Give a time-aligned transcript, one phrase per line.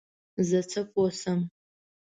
[0.49, 1.39] زه څه پوه شم؟